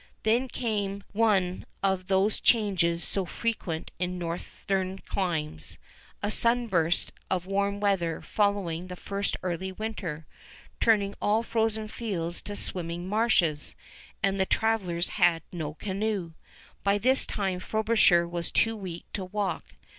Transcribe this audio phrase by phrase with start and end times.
[0.23, 5.77] Then came one of those changes so frequent in northern climes,
[6.23, 10.25] a sunburst of warm weather following the first early winter,
[10.79, 13.75] turning all the frozen fields to swimming marshes,
[14.23, 16.33] and the travelers had no canoe.
[16.83, 19.75] By this time Frobisher was too weak to walk.